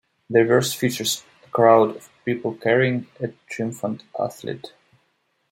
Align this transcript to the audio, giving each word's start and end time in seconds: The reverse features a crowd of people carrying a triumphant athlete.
The 0.31 0.39
reverse 0.39 0.73
features 0.73 1.23
a 1.45 1.49
crowd 1.51 1.95
of 1.95 2.09
people 2.25 2.55
carrying 2.55 3.05
a 3.19 3.27
triumphant 3.51 4.03
athlete. 4.19 4.73